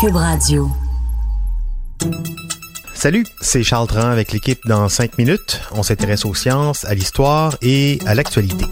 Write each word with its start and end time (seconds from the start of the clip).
Cube 0.00 0.14
Radio. 0.14 0.70
Salut, 2.94 3.26
c'est 3.40 3.64
Charles 3.64 3.88
Dran 3.88 4.10
avec 4.10 4.30
l'équipe 4.30 4.60
dans 4.64 4.88
5 4.88 5.18
minutes. 5.18 5.60
On 5.72 5.82
s'intéresse 5.82 6.24
aux 6.24 6.34
sciences, 6.34 6.84
à 6.84 6.94
l'histoire 6.94 7.56
et 7.62 7.98
à 8.06 8.14
l'actualité. 8.14 8.64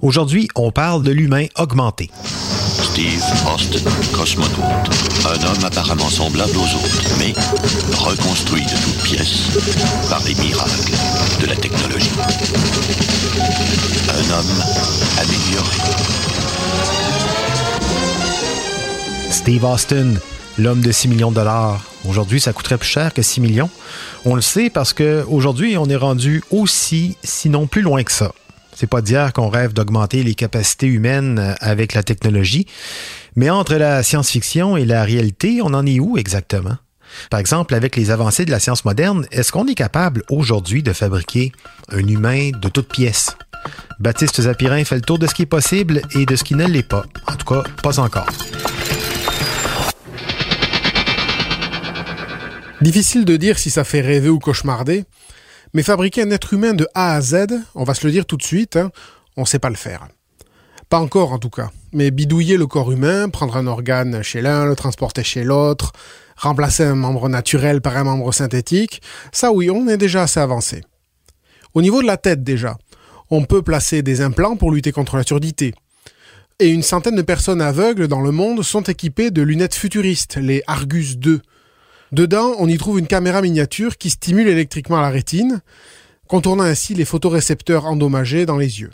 Aujourd'hui, 0.00 0.48
on 0.54 0.70
parle 0.70 1.02
de 1.02 1.10
l'humain 1.10 1.46
augmenté. 1.58 2.08
Steve 2.82 3.24
Austin, 3.52 3.90
cosmonaute. 4.12 4.60
Un 5.26 5.44
homme 5.44 5.64
apparemment 5.64 6.10
semblable 6.10 6.56
aux 6.56 6.60
autres, 6.60 7.02
mais 7.18 7.32
reconstruit 7.96 8.62
de 8.62 8.84
toutes 8.84 9.02
pièces 9.02 9.48
par 10.08 10.22
les 10.22 10.36
miracles 10.36 10.92
de 11.40 11.46
la 11.46 11.56
technologie. 11.56 12.12
Un 14.10 14.38
homme 14.38 14.62
amélioré. 15.18 16.13
Steve 19.34 19.64
Austin, 19.64 20.14
l'homme 20.58 20.80
de 20.80 20.92
6 20.92 21.08
millions 21.08 21.30
de 21.30 21.34
dollars. 21.34 21.82
Aujourd'hui, 22.08 22.40
ça 22.40 22.52
coûterait 22.52 22.78
plus 22.78 22.88
cher 22.88 23.12
que 23.12 23.20
6 23.20 23.40
millions. 23.40 23.68
On 24.24 24.36
le 24.36 24.40
sait 24.40 24.70
parce 24.70 24.92
que 24.92 25.24
aujourd'hui, 25.28 25.76
on 25.76 25.86
est 25.86 25.96
rendu 25.96 26.42
aussi, 26.50 27.16
sinon 27.24 27.66
plus 27.66 27.82
loin 27.82 28.04
que 28.04 28.12
ça. 28.12 28.32
C'est 28.74 28.86
pas 28.86 29.02
dire 29.02 29.32
qu'on 29.32 29.48
rêve 29.48 29.72
d'augmenter 29.72 30.22
les 30.22 30.36
capacités 30.36 30.86
humaines 30.86 31.56
avec 31.60 31.94
la 31.94 32.04
technologie, 32.04 32.66
mais 33.34 33.50
entre 33.50 33.74
la 33.74 34.04
science-fiction 34.04 34.76
et 34.76 34.84
la 34.84 35.02
réalité, 35.02 35.60
on 35.62 35.74
en 35.74 35.84
est 35.84 35.98
où 35.98 36.16
exactement? 36.16 36.76
Par 37.28 37.40
exemple, 37.40 37.74
avec 37.74 37.96
les 37.96 38.12
avancées 38.12 38.44
de 38.44 38.52
la 38.52 38.60
science 38.60 38.84
moderne, 38.84 39.26
est-ce 39.32 39.50
qu'on 39.50 39.66
est 39.66 39.74
capable 39.74 40.22
aujourd'hui 40.30 40.84
de 40.84 40.92
fabriquer 40.92 41.52
un 41.90 42.06
humain 42.06 42.50
de 42.50 42.68
toutes 42.68 42.88
pièces? 42.88 43.36
Baptiste 43.98 44.40
Zapirin 44.42 44.84
fait 44.84 44.96
le 44.96 45.02
tour 45.02 45.18
de 45.18 45.26
ce 45.26 45.34
qui 45.34 45.42
est 45.42 45.46
possible 45.46 46.02
et 46.14 46.24
de 46.24 46.36
ce 46.36 46.44
qui 46.44 46.54
ne 46.54 46.66
l'est 46.66 46.88
pas. 46.88 47.04
En 47.26 47.34
tout 47.34 47.46
cas, 47.46 47.64
pas 47.82 47.98
encore. 47.98 48.28
Difficile 52.84 53.24
de 53.24 53.38
dire 53.38 53.58
si 53.58 53.70
ça 53.70 53.82
fait 53.82 54.02
rêver 54.02 54.28
ou 54.28 54.38
cauchemarder, 54.38 55.04
mais 55.72 55.82
fabriquer 55.82 56.20
un 56.20 56.30
être 56.30 56.52
humain 56.52 56.74
de 56.74 56.86
A 56.92 57.14
à 57.14 57.20
Z, 57.22 57.46
on 57.74 57.82
va 57.82 57.94
se 57.94 58.06
le 58.06 58.12
dire 58.12 58.26
tout 58.26 58.36
de 58.36 58.42
suite, 58.42 58.76
hein, 58.76 58.90
on 59.38 59.40
ne 59.40 59.46
sait 59.46 59.58
pas 59.58 59.70
le 59.70 59.74
faire. 59.74 60.06
Pas 60.90 60.98
encore 60.98 61.32
en 61.32 61.38
tout 61.38 61.48
cas. 61.48 61.70
Mais 61.94 62.10
bidouiller 62.10 62.58
le 62.58 62.66
corps 62.66 62.92
humain, 62.92 63.30
prendre 63.30 63.56
un 63.56 63.66
organe 63.66 64.22
chez 64.22 64.42
l'un, 64.42 64.66
le 64.66 64.76
transporter 64.76 65.24
chez 65.24 65.44
l'autre, 65.44 65.92
remplacer 66.36 66.84
un 66.84 66.94
membre 66.94 67.30
naturel 67.30 67.80
par 67.80 67.96
un 67.96 68.04
membre 68.04 68.34
synthétique, 68.34 69.00
ça 69.32 69.50
oui, 69.50 69.70
on 69.70 69.88
est 69.88 69.96
déjà 69.96 70.24
assez 70.24 70.40
avancé. 70.40 70.82
Au 71.72 71.80
niveau 71.80 72.02
de 72.02 72.06
la 72.06 72.18
tête 72.18 72.44
déjà, 72.44 72.76
on 73.30 73.46
peut 73.46 73.62
placer 73.62 74.02
des 74.02 74.20
implants 74.20 74.56
pour 74.56 74.70
lutter 74.70 74.92
contre 74.92 75.16
la 75.16 75.22
surdité. 75.22 75.72
Et 76.58 76.68
une 76.68 76.82
centaine 76.82 77.16
de 77.16 77.22
personnes 77.22 77.62
aveugles 77.62 78.08
dans 78.08 78.20
le 78.20 78.30
monde 78.30 78.62
sont 78.62 78.82
équipées 78.82 79.30
de 79.30 79.40
lunettes 79.40 79.74
futuristes, 79.74 80.36
les 80.36 80.62
Argus 80.66 81.16
2. 81.16 81.40
Dedans, 82.14 82.54
on 82.60 82.68
y 82.68 82.78
trouve 82.78 83.00
une 83.00 83.08
caméra 83.08 83.42
miniature 83.42 83.98
qui 83.98 84.08
stimule 84.08 84.46
électriquement 84.46 85.00
la 85.00 85.10
rétine, 85.10 85.62
contournant 86.28 86.62
ainsi 86.62 86.94
les 86.94 87.04
photorécepteurs 87.04 87.86
endommagés 87.86 88.46
dans 88.46 88.56
les 88.56 88.80
yeux. 88.80 88.92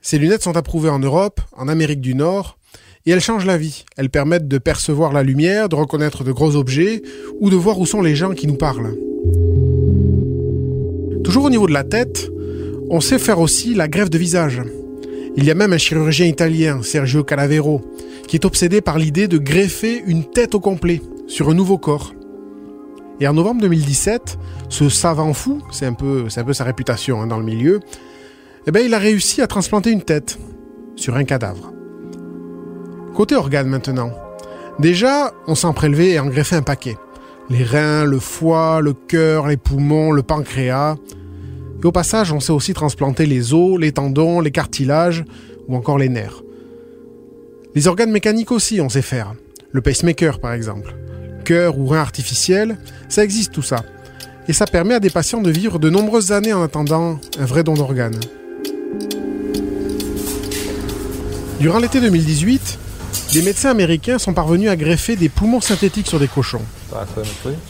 Ces 0.00 0.16
lunettes 0.18 0.42
sont 0.42 0.56
approuvées 0.56 0.88
en 0.88 0.98
Europe, 0.98 1.42
en 1.52 1.68
Amérique 1.68 2.00
du 2.00 2.14
Nord, 2.14 2.56
et 3.04 3.10
elles 3.10 3.20
changent 3.20 3.44
la 3.44 3.58
vie. 3.58 3.84
Elles 3.98 4.08
permettent 4.08 4.48
de 4.48 4.56
percevoir 4.56 5.12
la 5.12 5.22
lumière, 5.22 5.68
de 5.68 5.74
reconnaître 5.74 6.24
de 6.24 6.32
gros 6.32 6.56
objets, 6.56 7.02
ou 7.40 7.50
de 7.50 7.56
voir 7.56 7.78
où 7.78 7.84
sont 7.84 8.00
les 8.00 8.16
gens 8.16 8.32
qui 8.32 8.46
nous 8.46 8.56
parlent. 8.56 8.96
Toujours 11.24 11.44
au 11.44 11.50
niveau 11.50 11.66
de 11.66 11.74
la 11.74 11.84
tête, 11.84 12.30
on 12.88 13.02
sait 13.02 13.18
faire 13.18 13.38
aussi 13.38 13.74
la 13.74 13.86
greffe 13.86 14.08
de 14.08 14.16
visage. 14.16 14.62
Il 15.36 15.44
y 15.44 15.50
a 15.50 15.54
même 15.54 15.74
un 15.74 15.78
chirurgien 15.78 16.24
italien, 16.24 16.82
Sergio 16.82 17.22
Calavero, 17.22 17.82
qui 18.28 18.36
est 18.36 18.46
obsédé 18.46 18.80
par 18.80 18.98
l'idée 18.98 19.28
de 19.28 19.36
greffer 19.36 20.02
une 20.06 20.24
tête 20.24 20.54
au 20.54 20.60
complet 20.60 21.02
sur 21.26 21.48
un 21.48 21.54
nouveau 21.54 21.78
corps. 21.78 22.14
Et 23.20 23.28
en 23.28 23.32
novembre 23.32 23.60
2017, 23.62 24.38
ce 24.68 24.88
savant 24.88 25.32
fou, 25.32 25.62
c'est 25.70 25.86
un 25.86 25.94
peu, 25.94 26.26
un 26.34 26.44
peu 26.44 26.52
sa 26.52 26.64
réputation 26.64 27.22
hein, 27.22 27.26
dans 27.26 27.38
le 27.38 27.44
milieu, 27.44 27.80
eh 28.66 28.70
ben, 28.70 28.84
il 28.84 28.94
a 28.94 28.98
réussi 28.98 29.42
à 29.42 29.46
transplanter 29.46 29.90
une 29.90 30.02
tête 30.02 30.38
sur 30.96 31.16
un 31.16 31.24
cadavre. 31.24 31.72
Côté 33.14 33.36
organes 33.36 33.68
maintenant. 33.68 34.10
Déjà, 34.78 35.32
on 35.46 35.54
s'en 35.54 35.72
prélevait 35.72 36.10
et 36.10 36.18
en 36.18 36.26
greffait 36.26 36.56
un 36.56 36.62
paquet. 36.62 36.96
Les 37.50 37.62
reins, 37.62 38.04
le 38.04 38.18
foie, 38.18 38.80
le 38.80 38.92
cœur, 38.92 39.46
les 39.46 39.56
poumons, 39.56 40.10
le 40.10 40.22
pancréas. 40.22 40.96
Et 41.82 41.86
au 41.86 41.92
passage, 41.92 42.32
on 42.32 42.40
sait 42.40 42.52
aussi 42.52 42.72
transplanter 42.72 43.26
les 43.26 43.52
os, 43.52 43.78
les 43.78 43.92
tendons, 43.92 44.40
les 44.40 44.50
cartilages 44.50 45.24
ou 45.68 45.76
encore 45.76 45.98
les 45.98 46.08
nerfs. 46.08 46.42
Les 47.74 47.86
organes 47.86 48.10
mécaniques 48.10 48.50
aussi, 48.50 48.80
on 48.80 48.88
sait 48.88 49.02
faire. 49.02 49.34
Le 49.70 49.80
pacemaker, 49.80 50.40
par 50.40 50.52
exemple. 50.52 50.94
Cœur 51.44 51.78
ou 51.78 51.86
rein 51.86 52.00
artificiel, 52.00 52.76
ça 53.08 53.22
existe 53.22 53.52
tout 53.52 53.62
ça. 53.62 53.84
Et 54.48 54.52
ça 54.52 54.66
permet 54.66 54.94
à 54.94 55.00
des 55.00 55.10
patients 55.10 55.40
de 55.40 55.50
vivre 55.50 55.78
de 55.78 55.90
nombreuses 55.90 56.32
années 56.32 56.52
en 56.52 56.62
attendant 56.62 57.18
un 57.38 57.44
vrai 57.44 57.62
don 57.62 57.74
d'organes. 57.74 58.18
Durant 61.60 61.78
l'été 61.78 62.00
2018, 62.00 62.78
des 63.32 63.42
médecins 63.42 63.70
américains 63.70 64.18
sont 64.18 64.34
parvenus 64.34 64.68
à 64.68 64.76
greffer 64.76 65.16
des 65.16 65.28
poumons 65.28 65.60
synthétiques 65.60 66.08
sur 66.08 66.18
des 66.18 66.28
cochons. 66.28 66.62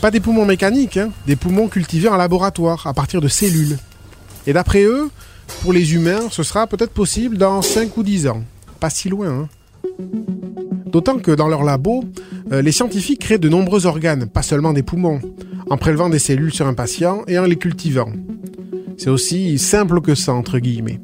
Pas 0.00 0.10
des 0.10 0.20
poumons 0.20 0.44
mécaniques, 0.44 0.96
hein, 0.96 1.10
des 1.26 1.36
poumons 1.36 1.68
cultivés 1.68 2.08
en 2.08 2.16
laboratoire 2.16 2.86
à 2.86 2.94
partir 2.94 3.20
de 3.20 3.28
cellules. 3.28 3.78
Et 4.46 4.52
d'après 4.52 4.82
eux, 4.82 5.10
pour 5.62 5.72
les 5.72 5.94
humains, 5.94 6.28
ce 6.30 6.42
sera 6.42 6.66
peut-être 6.66 6.92
possible 6.92 7.38
dans 7.38 7.62
5 7.62 7.96
ou 7.96 8.02
10 8.02 8.28
ans. 8.28 8.42
Pas 8.80 8.90
si 8.90 9.08
loin. 9.08 9.28
Hein. 9.28 9.48
D'autant 10.94 11.18
que 11.18 11.32
dans 11.32 11.48
leur 11.48 11.64
labo, 11.64 12.04
euh, 12.52 12.62
les 12.62 12.70
scientifiques 12.70 13.18
créent 13.18 13.38
de 13.38 13.48
nombreux 13.48 13.84
organes, 13.84 14.26
pas 14.26 14.42
seulement 14.42 14.72
des 14.72 14.84
poumons, 14.84 15.20
en 15.68 15.76
prélevant 15.76 16.08
des 16.08 16.20
cellules 16.20 16.54
sur 16.54 16.68
un 16.68 16.74
patient 16.74 17.22
et 17.26 17.36
en 17.36 17.46
les 17.46 17.56
cultivant. 17.56 18.12
C'est 18.96 19.10
aussi 19.10 19.58
simple 19.58 20.00
que 20.00 20.14
ça, 20.14 20.32
entre 20.32 20.60
guillemets. 20.60 21.00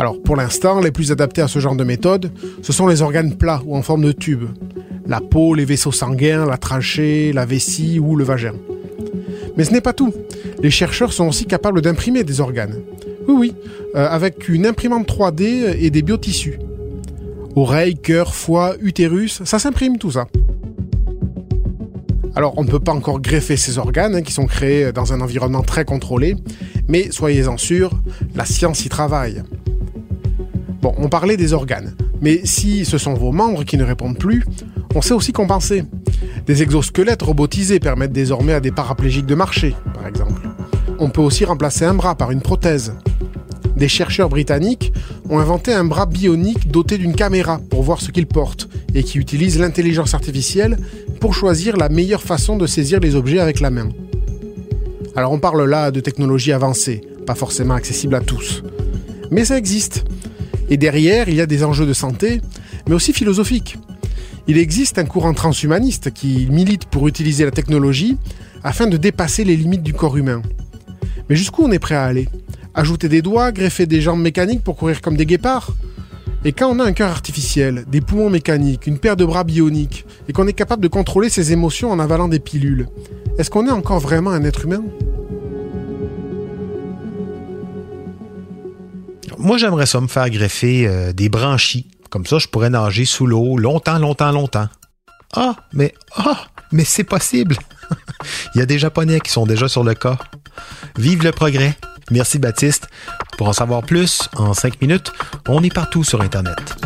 Alors, 0.00 0.20
pour 0.20 0.34
l'instant, 0.34 0.80
les 0.80 0.90
plus 0.90 1.12
adaptés 1.12 1.42
à 1.42 1.46
ce 1.46 1.60
genre 1.60 1.76
de 1.76 1.84
méthode, 1.84 2.32
ce 2.60 2.72
sont 2.72 2.88
les 2.88 3.02
organes 3.02 3.36
plats 3.36 3.62
ou 3.66 3.76
en 3.76 3.82
forme 3.82 4.02
de 4.02 4.10
tube. 4.10 4.46
La 5.06 5.20
peau, 5.20 5.54
les 5.54 5.64
vaisseaux 5.64 5.92
sanguins, 5.92 6.44
la 6.44 6.56
trachée, 6.56 7.32
la 7.32 7.44
vessie 7.44 8.00
ou 8.00 8.16
le 8.16 8.24
vagin. 8.24 8.54
Mais 9.56 9.62
ce 9.62 9.70
n'est 9.70 9.80
pas 9.80 9.92
tout. 9.92 10.12
Les 10.60 10.70
chercheurs 10.70 11.12
sont 11.12 11.28
aussi 11.28 11.44
capables 11.44 11.82
d'imprimer 11.82 12.24
des 12.24 12.40
organes. 12.40 12.80
Oui, 13.28 13.34
oui, 13.38 13.54
euh, 13.94 14.08
avec 14.08 14.48
une 14.48 14.66
imprimante 14.66 15.06
3D 15.06 15.76
et 15.78 15.90
des 15.90 16.02
biotissus. 16.02 16.58
Oreilles, 17.54 17.96
cœur, 17.96 18.34
foie, 18.34 18.76
utérus, 18.80 19.42
ça 19.44 19.58
s'imprime 19.58 19.98
tout 19.98 20.12
ça. 20.12 20.26
Alors 22.34 22.54
on 22.56 22.64
ne 22.64 22.70
peut 22.70 22.80
pas 22.80 22.92
encore 22.92 23.20
greffer 23.20 23.58
ces 23.58 23.76
organes 23.76 24.14
hein, 24.14 24.22
qui 24.22 24.32
sont 24.32 24.46
créés 24.46 24.90
dans 24.92 25.12
un 25.12 25.20
environnement 25.20 25.62
très 25.62 25.84
contrôlé, 25.84 26.34
mais 26.88 27.10
soyez-en 27.10 27.58
sûrs, 27.58 27.90
la 28.34 28.46
science 28.46 28.86
y 28.86 28.88
travaille. 28.88 29.42
Bon, 30.80 30.94
on 30.96 31.10
parlait 31.10 31.36
des 31.36 31.52
organes, 31.52 31.94
mais 32.22 32.40
si 32.44 32.86
ce 32.86 32.96
sont 32.96 33.12
vos 33.12 33.32
membres 33.32 33.64
qui 33.64 33.76
ne 33.76 33.84
répondent 33.84 34.18
plus, 34.18 34.44
on 34.94 35.02
sait 35.02 35.14
aussi 35.14 35.32
compenser. 35.32 35.84
Des 36.46 36.62
exosquelettes 36.62 37.22
robotisés 37.22 37.80
permettent 37.80 38.12
désormais 38.12 38.54
à 38.54 38.60
des 38.60 38.72
paraplégiques 38.72 39.26
de 39.26 39.34
marcher, 39.34 39.76
par 39.94 40.06
exemple. 40.06 40.40
On 40.98 41.10
peut 41.10 41.20
aussi 41.20 41.44
remplacer 41.44 41.84
un 41.84 41.94
bras 41.94 42.14
par 42.14 42.30
une 42.30 42.40
prothèse. 42.40 42.94
Des 43.82 43.88
chercheurs 43.88 44.28
britanniques 44.28 44.92
ont 45.28 45.40
inventé 45.40 45.72
un 45.72 45.82
bras 45.82 46.06
bionique 46.06 46.70
doté 46.70 46.98
d'une 46.98 47.16
caméra 47.16 47.60
pour 47.68 47.82
voir 47.82 48.00
ce 48.00 48.12
qu'il 48.12 48.28
porte 48.28 48.68
et 48.94 49.02
qui 49.02 49.18
utilise 49.18 49.58
l'intelligence 49.58 50.14
artificielle 50.14 50.78
pour 51.18 51.34
choisir 51.34 51.76
la 51.76 51.88
meilleure 51.88 52.22
façon 52.22 52.56
de 52.56 52.68
saisir 52.68 53.00
les 53.00 53.16
objets 53.16 53.40
avec 53.40 53.58
la 53.58 53.70
main. 53.70 53.88
Alors 55.16 55.32
on 55.32 55.40
parle 55.40 55.68
là 55.68 55.90
de 55.90 55.98
technologie 55.98 56.52
avancée, 56.52 57.00
pas 57.26 57.34
forcément 57.34 57.74
accessible 57.74 58.14
à 58.14 58.20
tous. 58.20 58.62
Mais 59.32 59.44
ça 59.44 59.58
existe. 59.58 60.04
Et 60.70 60.76
derrière, 60.76 61.28
il 61.28 61.34
y 61.34 61.40
a 61.40 61.46
des 61.46 61.64
enjeux 61.64 61.84
de 61.84 61.92
santé, 61.92 62.40
mais 62.86 62.94
aussi 62.94 63.12
philosophiques. 63.12 63.78
Il 64.46 64.58
existe 64.58 65.00
un 65.00 65.06
courant 65.06 65.34
transhumaniste 65.34 66.12
qui 66.12 66.46
milite 66.48 66.84
pour 66.84 67.08
utiliser 67.08 67.44
la 67.44 67.50
technologie 67.50 68.16
afin 68.62 68.86
de 68.86 68.96
dépasser 68.96 69.42
les 69.42 69.56
limites 69.56 69.82
du 69.82 69.92
corps 69.92 70.16
humain. 70.16 70.40
Mais 71.28 71.34
jusqu'où 71.34 71.64
on 71.64 71.72
est 71.72 71.80
prêt 71.80 71.96
à 71.96 72.04
aller? 72.04 72.28
Ajouter 72.74 73.08
des 73.08 73.22
doigts, 73.22 73.52
greffer 73.52 73.86
des 73.86 74.00
jambes 74.00 74.20
mécaniques 74.20 74.64
pour 74.64 74.76
courir 74.76 75.00
comme 75.02 75.16
des 75.16 75.26
guépards 75.26 75.72
Et 76.44 76.52
quand 76.52 76.70
on 76.70 76.80
a 76.80 76.84
un 76.84 76.92
cœur 76.92 77.10
artificiel, 77.10 77.84
des 77.86 78.00
poumons 78.00 78.30
mécaniques, 78.30 78.86
une 78.86 78.98
paire 78.98 79.16
de 79.16 79.24
bras 79.24 79.44
bioniques, 79.44 80.06
et 80.28 80.32
qu'on 80.32 80.46
est 80.46 80.52
capable 80.52 80.82
de 80.82 80.88
contrôler 80.88 81.28
ses 81.28 81.52
émotions 81.52 81.90
en 81.90 81.98
avalant 81.98 82.28
des 82.28 82.40
pilules, 82.40 82.88
est-ce 83.38 83.50
qu'on 83.50 83.66
est 83.66 83.72
encore 83.72 83.98
vraiment 83.98 84.30
un 84.30 84.44
être 84.44 84.64
humain? 84.64 84.82
Moi, 89.38 89.58
j'aimerais 89.58 89.86
ça 89.86 90.00
me 90.00 90.06
faire 90.06 90.30
greffer 90.30 90.86
euh, 90.86 91.12
des 91.12 91.28
branchies. 91.28 91.88
Comme 92.10 92.26
ça, 92.26 92.38
je 92.38 92.46
pourrais 92.46 92.70
nager 92.70 93.04
sous 93.04 93.26
l'eau 93.26 93.56
longtemps, 93.58 93.98
longtemps, 93.98 94.30
longtemps. 94.30 94.68
Ah, 95.34 95.56
mais 95.72 95.94
ah, 96.14 96.46
mais 96.70 96.84
c'est 96.84 97.04
possible. 97.04 97.56
Il 98.54 98.58
y 98.58 98.62
a 98.62 98.66
des 98.66 98.78
Japonais 98.78 99.18
qui 99.20 99.30
sont 99.30 99.46
déjà 99.46 99.68
sur 99.68 99.82
le 99.82 99.94
cas. 99.94 100.18
Vive 100.96 101.24
le 101.24 101.32
progrès. 101.32 101.74
Merci 102.12 102.38
Baptiste. 102.38 102.88
Pour 103.38 103.48
en 103.48 103.52
savoir 103.54 103.82
plus, 103.82 104.28
en 104.36 104.52
5 104.52 104.80
minutes, 104.82 105.12
on 105.48 105.62
est 105.62 105.72
partout 105.72 106.04
sur 106.04 106.20
Internet. 106.20 106.76